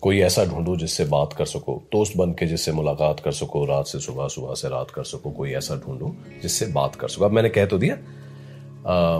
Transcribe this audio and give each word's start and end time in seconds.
कोई 0.00 0.18
ऐसा 0.20 0.44
ढूंढो 0.44 0.76
जिससे 0.76 1.04
बात 1.04 1.32
कर 1.32 1.44
सको 1.44 1.82
दोस्त 1.92 2.16
बन 2.16 2.30
के 2.30 2.46
जिससे 2.46 2.72
मुलाकात 2.72 3.20
कर 3.20 3.32
सको 3.32 3.64
रात 3.64 3.86
से 3.86 3.98
सुबह 4.00 4.28
सुबह 4.28 4.54
से 4.54 4.68
रात 4.68 4.90
कर 4.90 5.04
सको 5.04 5.30
कोई 5.30 5.52
ऐसा 5.52 5.74
ढूंढो 5.76 6.14
जिससे 6.42 6.66
बात 6.66 6.94
कर 6.94 7.08
सको। 7.08 7.24
अब 7.24 7.30
मैंने 7.30 7.48
कह 7.48 7.66
तो 7.66 7.78
दिया 7.78 7.94
आ, 7.94 7.98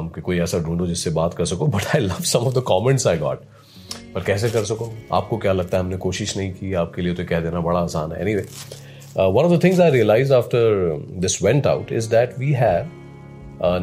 कि 0.09 0.21
कोई 0.21 0.39
ऐसा 0.41 0.59
ढूंढो 0.59 0.87
जिससे 0.87 1.11
बात 1.11 1.35
कर 1.35 1.45
सको 1.45 1.67
but 1.67 1.83
I 1.95 2.01
love 2.01 2.23
some 2.23 2.39
of 2.39 2.55
the 2.55 2.63
comments 2.63 3.07
I 3.07 3.19
got 3.19 3.39
पर 4.15 4.23
कैसे 4.23 4.51
कर 4.51 4.65
सको? 4.65 4.91
आपको 5.13 5.39
क्या 5.39 5.53
लगता 5.53 5.77
है 5.79 5.85
हमने 5.85 5.97
कोशिश 5.97 6.37
नहीं 6.37 6.53
की? 6.53 6.73
आपके 6.75 7.03
लिए 7.03 7.15
तो 7.15 7.25
कह 7.25 7.41
देना 7.41 7.61
बड़ा 7.61 7.81
आसान 7.81 8.13
है। 8.13 8.21
Anyway 8.35 8.47
one 9.17 9.45
of 9.45 9.53
the 9.53 9.63
things 9.65 9.81
I 9.81 9.91
realize 9.91 10.33
after 10.35 10.97
this 11.11 11.43
went 11.43 11.67
out 11.67 11.93
is 11.93 12.09
that 12.11 12.39
we 12.39 12.53
have 12.53 12.91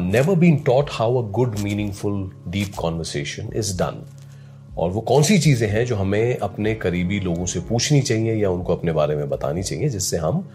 never 0.00 0.34
been 0.36 0.56
taught 0.56 0.90
how 0.90 1.22
a 1.22 1.30
good 1.30 1.58
meaningful 1.58 2.30
deep 2.48 2.74
conversation 2.76 3.50
is 3.56 3.76
done 3.78 4.04
और 4.78 4.90
वो 4.90 5.00
कौन 5.00 5.22
सी 5.22 5.38
चीज़ें 5.38 5.68
हैं 5.68 5.84
जो 5.86 5.96
हमें 5.96 6.38
अपने 6.38 6.74
करीबी 6.74 7.20
लोगों 7.20 7.46
से 7.46 7.60
पूछनी 7.60 8.00
चाहिए 8.02 8.34
या 8.34 8.50
उनको 8.50 8.76
अपने 8.76 8.92
बारे 8.92 9.16
में 9.16 9.28
बतानी 9.28 9.62
चाहिए 9.62 9.88
जिससे 9.88 10.16
हम 10.16 10.48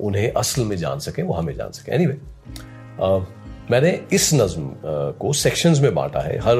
उन्हें 0.00 0.32
असल 0.32 0.64
में 0.64 0.76
जान 0.76 0.98
सकें 0.98 1.22
वो 1.22 1.34
हमें 1.34 1.54
जान 1.54 1.70
सकें। 1.70 1.92
एनी 1.92 2.04
anyway, 2.04 3.26
मैंने 3.70 3.98
इस 4.12 4.32
नज्म 4.34 4.70
को 5.20 5.32
सेक्शंस 5.32 5.80
में 5.80 5.94
बांटा 5.94 6.20
है। 6.20 6.38
हर 6.38 6.56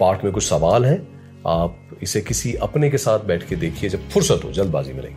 पार्ट 0.00 0.24
में 0.24 0.32
कुछ 0.32 0.44
सवाल 0.44 0.84
हैं। 0.84 0.98
आप 1.46 1.98
इसे 2.02 2.20
किसी 2.20 2.54
अपने 2.62 2.90
के 2.90 2.98
साथ 2.98 3.24
बैठ 3.26 3.46
के 3.48 3.56
देखिए 3.56 3.90
जब 3.90 4.08
फुर्सत 4.08 4.40
हो 4.44 4.50
जल्दबाजी 4.52 4.92
में 4.92 5.02
नहीं। 5.02 5.14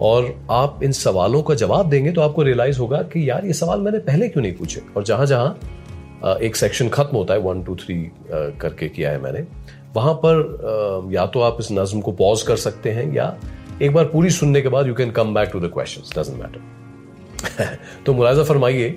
और 0.00 0.34
आप 0.50 0.80
इन 0.84 0.92
सवालों 0.92 1.42
का 1.42 1.54
जवाब 1.54 1.88
देंगे 1.90 2.12
तो 2.12 2.20
आपको 2.20 2.42
रियलाइज़ 2.42 2.78
होगा 2.78 3.02
कि 3.04 3.28
यार 3.30 3.46
ये 3.46 3.52
सवाल 3.52 3.80
मैंने 3.80 3.98
पहले 3.98 4.28
क्यों 4.28 4.42
नहीं 4.42 4.52
पूछे? 4.52 4.82
और 4.96 5.04
जहाँ 5.04 5.26
जहाँ 5.26 6.38
एक 6.38 6.56
सेक्शन 6.56 6.88
खत्म 6.88 7.16
होता 7.16 7.34
है 7.34 7.40
वन 7.40 7.62
टू 7.62 7.76
थ्री 7.76 7.94
करके 8.32 8.88
किया 8.88 9.10
है 9.10 9.20
मैंने। 9.22 9.44
वहाँ 9.94 10.14
पर 10.24 11.08
या 11.12 11.26
तो 11.26 11.40
आप 11.40 11.56
इस 11.60 11.68
नज्म 11.72 12.00
को 12.00 12.12
पॉज 12.12 12.42
कर 12.42 12.56
सकते 12.56 12.90
हैं, 12.90 13.12
या 13.14 13.36
एक 13.82 13.92
बार 13.92 14.04
पूरी 14.04 14.30
सुनने 14.30 14.60
के 14.62 14.68
बाद 14.68 14.86
you 14.86 14.94
can 14.94 15.10
come 15.10 15.34
back 15.34 15.50
to 15.52 15.60
the 15.60 15.70
question 15.74 16.36
matter 16.36 17.78
तो 18.06 18.12
मुलाजा 18.14 18.44
फरमाइए, 18.44 18.90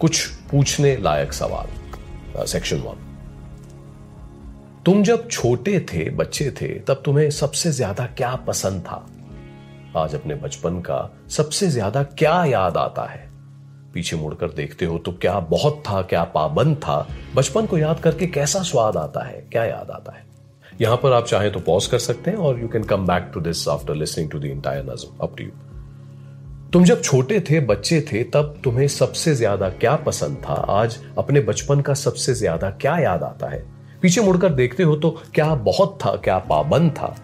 कुछ 0.00 0.26
पूछने 0.50 0.96
लायक 0.96 1.32
सवाल 1.32 2.44
सेक्शन 2.46 2.78
वन 2.78 3.04
तुम 4.86 5.02
जब 5.02 5.28
छोटे 5.28 5.78
थे, 5.92 6.08
बच्चे 6.10 6.50
थे, 6.60 6.68
तब 6.80 7.02
तुम्हें 7.04 7.30
सबसे 7.30 7.70
ज़्यादा 7.72 8.06
क्या 8.06 8.34
पसंद 8.46 8.80
था? 8.80 9.06
आज 9.96 10.14
अपने 10.14 10.34
बचपन 10.34 10.80
का 10.80 10.98
सबसे 11.28 11.68
ज़्यादा 11.68 12.02
क्या 12.02 12.44
याद 12.44 12.76
आता 12.76 13.04
है? 13.04 13.28
पीछे 13.96 14.16
मुड़कर 14.16 14.48
देखते 14.52 14.84
हो 14.84 14.98
तो 14.98 15.12
क्या 15.12 15.38
बहुत 15.40 15.82
था, 15.88 16.00
क्या 16.02 16.24
पाबंद 16.24 16.76
था? 16.76 17.06
बचपन 17.34 17.66
को 17.66 17.78
याद 17.78 18.00
करके 18.00 18.26
कैसा 18.26 18.62
स्वाद 18.62 18.96
आता 18.96 19.24
है, 19.24 19.40
क्या 19.52 19.64
याद 19.64 19.90
आता 19.90 20.16
है? 20.16 20.24
यहाँ 20.80 20.96
पर 20.96 21.12
आप 21.12 21.24
चाहें 21.24 21.52
तो 21.52 21.60
पॉज 21.60 21.86
कर 21.86 21.98
सकते 21.98 22.30
हैं 22.30 22.38
और 22.38 22.60
you 22.60 22.68
can 22.68 22.82
come 22.84 23.06
back 23.06 23.30
to 23.34 23.40
this 23.40 23.68
after 23.68 23.94
listening 23.94 24.30
to 24.30 24.38
the 24.38 24.44
नज्म 24.90 25.16
अप 25.20 25.36
टू 25.38 25.44
यू 25.44 25.50
तुम 26.72 26.84
जब 26.84 27.00
छोटे 27.02 27.38
थे, 27.40 27.60
बच्चे 27.60 28.00
थे, 28.00 28.22
तब 28.24 28.60
तुम्हें 28.64 28.86
सबसे 28.88 29.34
ज़्यादा 29.34 29.68
क्या 29.70 29.94
पसंद 29.96 30.36
था? 30.38 30.54
आज 30.70 30.98
अपने 31.18 31.40
बचपन 31.40 31.80
का 31.80 31.94
सबसे 31.94 32.34
ज़्यादा 32.34 32.70
क्या 32.70 32.96
याद 32.98 33.22
आता 33.22 33.48
है? 33.48 33.62
पीछे 34.02 34.20
मुड़कर 34.20 34.52
देखते 34.52 34.82
हो 34.82 34.96
तो 34.96 35.10
क्या 35.34 35.54
बहुत 35.54 35.98
था, 36.04 36.14
क्या 36.16 36.38
पाबंद 36.38 36.90
था? 36.90 37.14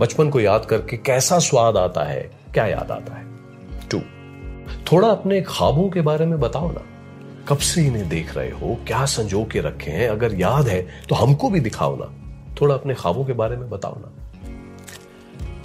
बचपन 0.00 0.30
को 0.30 0.40
याद 0.40 0.64
करके 0.64 0.96
कैसा 0.96 1.38
स्वाद 1.38 1.76
आता 1.76 2.04
है, 2.04 2.22
क्या 2.54 2.66
याद 2.66 2.90
आता 2.90 3.14
है? 3.14 3.31
थोड़ा 4.92 5.08
अपने 5.08 5.40
ख्वाबों 5.40 5.88
के 5.90 6.00
बारे 6.00 6.26
में 6.26 6.40
बताओ 6.40 6.72
ना। 6.72 6.80
कब 7.48 7.58
से 7.58 7.86
इन्हें 7.86 8.08
देख 8.08 8.36
रहे 8.36 8.50
हो? 8.50 8.76
क्या 8.86 9.04
संजो 9.04 9.44
के 9.44 9.60
रखे 9.60 9.90
हैं? 9.90 10.08
अगर 10.08 10.34
याद 10.34 10.68
है 10.68 10.88
तो 11.08 11.14
हमको 11.14 11.50
भी 11.50 11.60
दिखाओ 11.60 11.96
ना। 11.96 12.12
थोड़ा 12.60 12.74
अपने 12.74 12.94
ख्वाबों 12.94 13.24
के 13.24 13.32
बारे 13.32 13.56
में 13.56 13.70
बताओ 13.70 13.96
ना। 13.98 14.12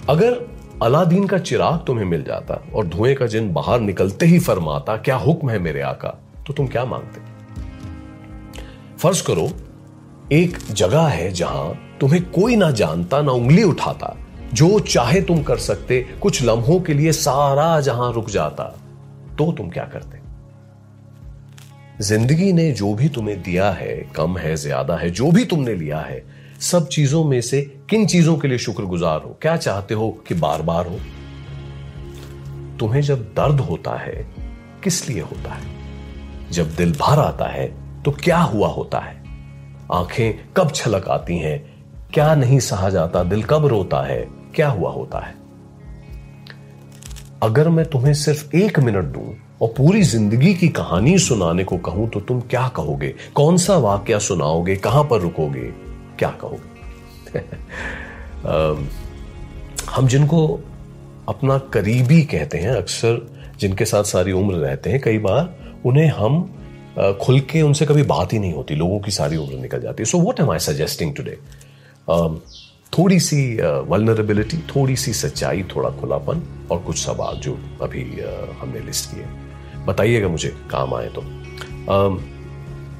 अगर 0.08 0.48
अलादीन 0.82 1.26
का 1.26 1.38
चिराग 1.38 1.84
तुम्हें 1.86 2.04
मिल 2.04 2.22
जाता 2.22 2.62
और 2.74 2.86
धुएँ 2.86 3.14
का 3.14 3.26
जिन 3.26 3.52
बाहर 3.52 3.80
निकलते 3.80 4.26
ही 4.26 4.38
फरमाता, 4.38 4.96
क्या 4.96 5.16
हुक्म 5.16 5.50
है 5.50 5.58
मेरे 5.58 5.80
आका? 5.80 6.08
तो 6.46 6.52
तुम 6.52 6.66
क्या 6.66 6.84
मांगते? 6.84 7.20
फ़र्ज़ 8.98 9.22
करो, 9.22 9.50
एक 10.32 10.58
जगह 10.70 11.02
है 11.02 11.30
जहाँ 11.30 11.96
तुम्हें 12.00 12.30
कोई 12.30 12.56
ना 12.56 12.70
जानता, 12.70 13.22
ना 13.22 13.32
उंगली 13.32 13.62
उठाता। 13.62 14.16
जो 14.54 14.80
चाहे 14.80 15.20
तुम 15.20 15.42
कर 15.42 15.56
सकते, 15.56 16.06
कुछ 16.22 16.42
लम्हों 16.42 16.80
के 16.80 16.94
लिए 16.94 17.12
सारा 17.12 17.80
जहाँ 17.80 18.12
रुक 18.12 18.30
जाता। 18.30 18.78
तो 19.38 19.52
तुम 19.52 19.70
क्या 19.70 19.84
करते? 19.84 20.18
ज़िंदगी 22.04 22.52
ने 22.52 22.72
जो 22.72 22.94
भी 22.94 23.08
तुम्हें 23.08 23.42
दिया 23.42 23.70
है, 23.70 24.10
कम 24.16 24.38
है, 24.38 24.56
ज़्यादा 24.56 24.96
है, 24.96 25.10
जो 25.10 25.30
भी 25.30 25.44
तुमने 25.44 25.74
लिया 25.74 26.00
है, 26.00 26.24
सब 26.60 26.88
चीज़ों 26.88 27.24
में 27.24 27.40
से 27.40 27.60
किन 27.90 28.06
चीज़ों 28.06 28.36
के 28.38 28.48
लिए 28.48 28.58
शुक्रगुजार 28.58 29.20
हो? 29.20 29.38
क्या 29.42 29.56
चाहते 29.56 29.94
हो 29.94 30.10
कि 30.26 30.34
बार 30.34 30.62
बार 30.62 30.86
हो? 30.86 30.98
तुम्हें 32.80 33.00
जब 33.00 33.22
दर्द 33.22 33.60
होता 33.60 33.96
है, 33.96 34.26
किस 34.84 35.08
लिए 35.08 35.20
होता 35.20 35.52
है? 35.52 35.62
जब 36.50 36.74
दिल 36.74 36.92
भर 36.92 37.18
आता 37.18 37.46
है 37.46 37.66
तो 38.02 38.10
क्या 38.10 38.38
हुआ 38.38 38.68
होता 38.68 38.98
है? 38.98 39.22
आँखें 39.92 40.52
कब 40.56 40.72
छलक 40.74 41.08
आती 41.08 41.38
हैं? 41.38 41.86
क्या 42.14 42.34
नहीं 42.34 42.58
सहा 42.58 42.90
जाता? 42.90 43.22
दिल 43.22 43.42
कब 43.42 43.66
रोता 43.66 44.06
है? 44.06 44.28
क्या 44.54 44.68
हुआ 44.68 44.90
होता 44.90 45.18
है? 45.18 45.37
अगर 47.42 47.68
मैं 47.68 47.86
तुम्हें 47.86 48.14
सिर्फ़ 48.14 48.56
एक 48.56 48.78
मिनट 48.78 49.04
दूँ 49.04 49.36
और 49.62 49.68
पूरी 49.68 50.02
ज़िंदगी 50.02 50.54
की 50.54 50.68
कहानी 50.68 51.18
सुनाने 51.18 51.64
को 51.64 51.78
कहूँ 51.78 52.10
तो 52.10 52.20
तुम 52.20 52.40
क्या 52.40 52.68
कहोगे? 52.68 53.14
कौन 53.34 53.56
सा 53.56 53.76
वाक्य 53.76 54.20
सुनाओगे? 54.20 54.76
कहाँ 54.76 55.04
पर 55.04 55.20
रुकोगे? 55.20 55.72
क्या 56.18 56.36
कहोगे? 56.40 57.38
हम 59.90 60.08
जिनको 60.08 60.60
अपना 61.28 61.58
करीबी 61.72 62.22
कहते 62.22 62.58
हैं, 62.58 62.70
अक्सर 62.70 63.36
जिनके 63.60 63.84
साथ 63.84 64.04
सारी 64.04 64.32
उम्र 64.32 64.54
रहते 64.54 64.90
हैं, 64.90 65.00
कई 65.00 65.18
बार 65.18 65.58
उन्हें 65.86 66.08
हम 66.08 66.54
खुल 67.22 67.40
के 67.40 67.62
उनसे 67.62 67.86
कभी 67.86 68.02
बात 68.02 68.32
ही 68.32 68.38
नहीं 68.38 68.52
होती, 68.52 68.74
लोगों 68.74 69.00
की 69.00 69.10
सारी 69.10 69.36
उम्र 69.36 69.54
निकल 69.54 69.80
जाती 69.80 70.02
है। 70.02 70.04
So 70.04 70.18
what 70.18 70.40
am 70.40 70.50
I 70.50 70.58
suggesting 70.58 71.14
today 71.14 71.38
थोड़ी 72.92 73.20
सी 73.20 73.56
वल्नरेबिलिटी 73.88 74.56
थोड़ी 74.56 74.96
सी 74.96 75.12
सच्चाई, 75.12 75.62
थोड़ा 75.62 75.90
खुलापन 75.90 76.42
और 76.70 76.78
कुछ 76.78 76.98
सवाल 76.98 77.36
जो 77.36 77.58
अभी 77.82 78.02
हमने 78.60 78.80
लिस्ट 78.80 79.10
किए 79.10 79.26
बताइएगा 79.86 80.28
मुझे, 80.28 80.48
काम 80.70 80.94
आए 80.94 81.08
तो। 81.08 81.22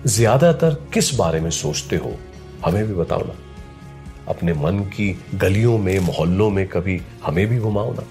ज़्यादातर 0.07 0.75
किस 0.95 1.15
बारे 1.15 1.41
में 1.41 1.51
सोचते 1.51 1.97
हो? 1.97 2.13
हमें 2.67 2.87
भी 2.89 2.95
बताओ 2.95 3.21
ना। 3.21 3.35
अपने 4.29 4.53
मन 4.53 4.79
की 4.79 5.25
गलियों 5.35 5.79
में, 5.79 5.99
मोहल्लों 5.99 6.51
में 6.51 6.67
कभी 6.69 7.01
हमें 7.25 7.47
भी 7.47 7.59
घुमाओ 7.59 7.93
ना। 7.93 8.05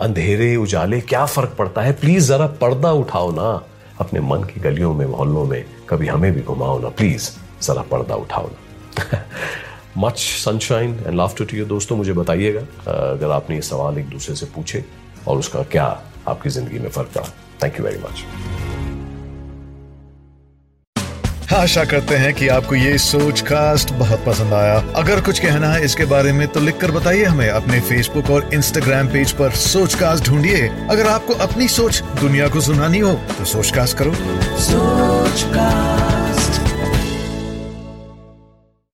अंधेरे, 0.00 0.56
उजाले, 0.56 1.00
क्या 1.00 1.24
फ़र्क 1.26 1.54
पड़ता 1.58 1.82
है? 1.82 1.92
प्लीज़ 1.92 2.28
जरा 2.28 2.46
पर्दा 2.46 2.92
उठाओ 2.92 3.30
ना। 3.32 3.64
अपने 4.00 4.20
मन 4.20 4.38
की 4.38 4.60
गलियों 4.60 4.94
में, 4.94 5.06
मोहल्लों 5.06 5.44
में 5.44 5.64
कभी 5.88 6.06
हमें 6.06 6.32
भी 6.32 6.40
घुमाओ 6.40 6.78
ना। 6.80 6.88
प्लीज़ 6.88 7.30
जरा 7.62 7.82
पर्दा 7.82 8.14
उठाओ 8.14 8.48
ना। 8.48 8.58
Much 9.98 10.18
sunshine 10.18 10.98
and 11.06 11.14
laughter 11.16 11.44
to 11.44 11.56
you 11.56 11.64
दोस्तों 11.66 11.96
मुझे 11.96 12.12
बताइएगा 12.12 12.60
अगर 13.10 13.30
आपने 13.30 13.56
ये 13.56 13.62
सवाल 13.62 13.98
एक 13.98 14.08
दूसरे 14.08 14.34
से 14.36 14.46
पूछे 14.54 14.84
और 15.28 15.38
उसका 15.38 15.62
क्या 15.72 15.84
आपकी 16.28 16.50
ज़िंदगी 16.50 16.78
में 16.78 16.90
फ़र्क 16.90 17.10
पड़ा 17.14 17.28
थैंक 17.62 17.78
यू 17.78 17.84
वेरी 17.84 17.98
मच 17.98 18.24
आशा 21.52 21.84
करते 21.84 22.16
हैं 22.16 22.32
कि 22.34 22.46
आपको 22.48 22.74
ये 22.74 22.96
सोच 22.98 23.40
कास्ट 23.48 23.92
बहुत 23.94 24.24
पसंद 24.26 24.52
आया। 24.54 24.78
अगर 24.96 25.20
कुछ 25.20 25.38
कहना 25.40 25.68
है 25.72 25.84
इसके 25.84 26.04
बारे 26.04 26.32
में 26.32 26.46
तो 26.48 26.60
लिखकर 26.60 26.90
बताइए 26.90 27.24
हमें 27.24 27.48
अपने 27.48 27.80
फेसबुक 27.80 28.30
और 28.30 28.48
इंस्टाग्राम 28.54 29.08
पेज 29.08 29.32
पर 29.32 29.50
सोच 29.62 29.94
कास्ट 29.94 30.28
ढूंढिए। 30.28 30.68
अगर 30.90 31.06
आपको 31.08 31.34
अपनी 31.46 31.68
सोच 31.68 32.02
दुनिया 32.20 32.48
को 32.48 32.60
सुनानी 32.60 32.98
हो 32.98 33.12
तो 33.38 33.44
सोच 33.44 33.70
कास्ट 33.76 33.98
करो। 33.98 34.14
सोच 34.62 35.42
कास्ट 35.54 36.13